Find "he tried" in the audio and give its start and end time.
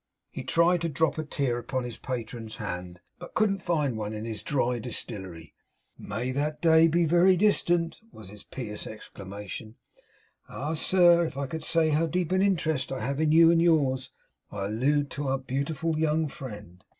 0.31-0.81